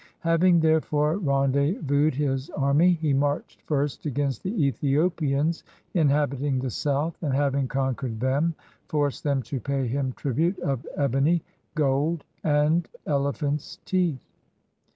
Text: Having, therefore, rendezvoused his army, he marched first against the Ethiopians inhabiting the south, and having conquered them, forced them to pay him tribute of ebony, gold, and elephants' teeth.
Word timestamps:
Having, 0.21 0.61
therefore, 0.61 1.19
rendezvoused 1.19 2.15
his 2.15 2.49
army, 2.49 2.93
he 2.93 3.13
marched 3.13 3.61
first 3.61 4.07
against 4.07 4.41
the 4.41 4.65
Ethiopians 4.65 5.63
inhabiting 5.93 6.57
the 6.57 6.71
south, 6.71 7.15
and 7.21 7.35
having 7.35 7.67
conquered 7.67 8.19
them, 8.19 8.55
forced 8.87 9.23
them 9.23 9.43
to 9.43 9.59
pay 9.59 9.85
him 9.85 10.11
tribute 10.13 10.57
of 10.61 10.87
ebony, 10.95 11.43
gold, 11.75 12.23
and 12.43 12.87
elephants' 13.05 13.77
teeth. 13.85 14.25